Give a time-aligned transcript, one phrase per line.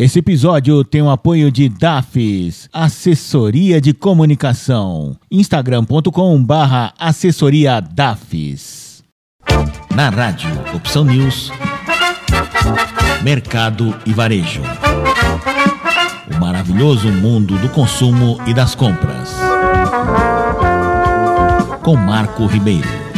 [0.00, 5.14] Esse episódio tem o apoio de DAFES, Assessoria de Comunicação.
[5.30, 9.02] instagram.com barra assessoria DAFES.
[9.94, 11.52] Na rádio, Opção News,
[13.22, 14.62] Mercado e Varejo.
[16.34, 19.34] O maravilhoso mundo do consumo e das compras.
[21.82, 23.09] Com Marco Ribeiro.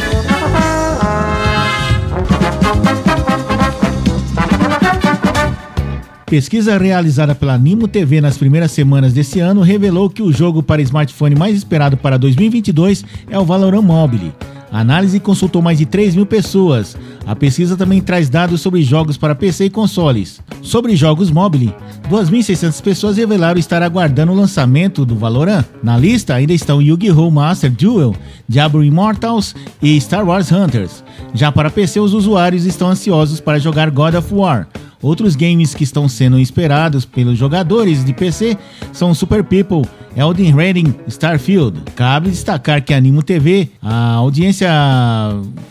[6.33, 10.81] Pesquisa realizada pela Nimo TV nas primeiras semanas desse ano revelou que o jogo para
[10.81, 14.33] smartphone mais esperado para 2022 é o Valorant Mobile.
[14.71, 16.97] A análise consultou mais de 3 mil pessoas.
[17.23, 20.41] A pesquisa também traz dados sobre jogos para PC e consoles.
[20.63, 21.71] Sobre jogos mobile,
[22.09, 25.63] 2.600 pessoas revelaram estar aguardando o lançamento do Valorant.
[25.83, 27.29] Na lista ainda estão Yu-Gi-Oh!
[27.29, 28.15] Master Duel,
[28.49, 31.03] Diablo Immortals e Star Wars Hunters.
[31.35, 34.67] Já para PC, os usuários estão ansiosos para jogar God of War.
[35.03, 38.57] Outros games que estão sendo esperados pelos jogadores de PC
[38.93, 39.81] são Super People,
[40.15, 41.81] Elden Ring, Starfield.
[41.95, 44.69] Cabe destacar que a Animo TV, a audiência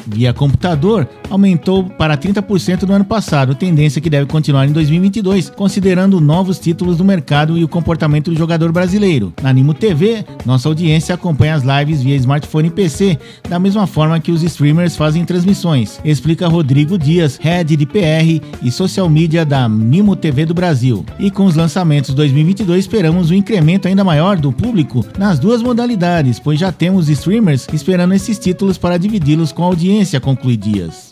[0.07, 6.21] via computador, aumentou para 30% no ano passado, tendência que deve continuar em 2022, considerando
[6.21, 9.33] novos títulos do mercado e o comportamento do jogador brasileiro.
[9.43, 14.21] Na Animo TV, nossa audiência acompanha as lives via smartphone e PC, da mesma forma
[14.21, 19.69] que os streamers fazem transmissões, explica Rodrigo Dias, head de PR e social media da
[19.69, 21.05] Mimo TV do Brasil.
[21.19, 26.39] E com os lançamentos 2022 esperamos um incremento ainda maior do público nas duas modalidades,
[26.39, 31.12] pois já temos streamers esperando esses títulos para dividi-los com a audiência, conclui Dias.